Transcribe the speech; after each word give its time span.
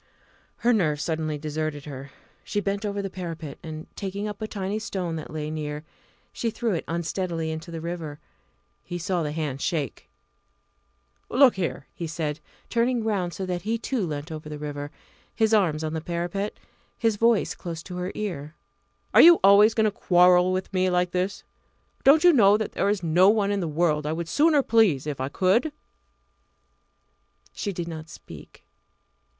Her 0.57 0.73
nerve 0.73 0.99
suddenly 0.99 1.37
deserted 1.37 1.85
her. 1.85 2.09
She 2.43 2.59
bent 2.59 2.87
over 2.87 3.03
the 3.03 3.09
parapet, 3.11 3.59
and, 3.61 3.85
taking 3.95 4.27
up 4.27 4.41
a 4.41 4.47
tiny 4.47 4.79
stone 4.79 5.15
that 5.17 5.29
lay 5.29 5.51
near, 5.51 5.83
she 6.33 6.49
threw 6.49 6.73
it 6.73 6.83
unsteadily 6.87 7.51
into 7.51 7.69
the 7.69 7.81
river. 7.81 8.17
He 8.83 8.97
saw 8.97 9.21
the 9.21 9.31
hand 9.31 9.61
shake. 9.61 10.09
"Look 11.29 11.55
here," 11.55 11.85
he 11.93 12.07
said, 12.07 12.39
turning 12.67 13.03
round 13.03 13.31
so 13.35 13.45
that 13.45 13.61
he 13.61 13.77
too 13.77 14.03
leant 14.03 14.31
over 14.31 14.49
the 14.49 14.57
river, 14.57 14.89
his 15.35 15.53
arms 15.53 15.83
on 15.83 15.93
the 15.93 16.01
parapet, 16.01 16.57
his 16.97 17.15
voice 17.15 17.53
close 17.53 17.83
to 17.83 17.97
her 17.97 18.11
ear. 18.15 18.55
"Are 19.13 19.21
you 19.21 19.39
always 19.43 19.75
going 19.75 19.85
to 19.85 19.91
quarrel 19.91 20.51
with 20.51 20.73
me 20.73 20.89
like 20.89 21.11
this? 21.11 21.43
Don't 22.03 22.23
you 22.23 22.33
know 22.33 22.57
that 22.57 22.71
there 22.71 22.89
is 22.89 23.03
no 23.03 23.29
one 23.29 23.51
in 23.51 23.59
the 23.59 23.67
world 23.67 24.07
I 24.07 24.13
would 24.13 24.27
sooner 24.27 24.63
please 24.63 25.05
if 25.05 25.21
I 25.21 25.29
could?" 25.29 25.71
She 27.53 27.71
did 27.71 27.87
not 27.87 28.09
speak. 28.09 28.63